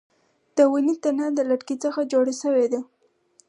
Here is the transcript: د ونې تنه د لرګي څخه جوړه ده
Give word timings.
د 0.55 0.57
ونې 0.71 0.95
تنه 1.03 1.25
د 1.37 1.39
لرګي 1.49 1.75
څخه 1.83 1.99
جوړه 2.11 2.65
ده 2.71 2.79